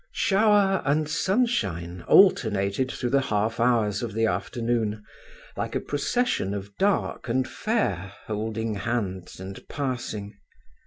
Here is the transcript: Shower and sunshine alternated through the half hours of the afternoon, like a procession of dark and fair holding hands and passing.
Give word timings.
Shower 0.13 0.81
and 0.83 1.07
sunshine 1.07 2.03
alternated 2.07 2.91
through 2.91 3.11
the 3.11 3.21
half 3.21 3.59
hours 3.59 4.01
of 4.01 4.13
the 4.15 4.25
afternoon, 4.25 5.05
like 5.55 5.75
a 5.75 5.79
procession 5.79 6.55
of 6.55 6.75
dark 6.79 7.29
and 7.29 7.47
fair 7.47 8.11
holding 8.25 8.73
hands 8.73 9.39
and 9.39 9.59
passing. 9.67 10.33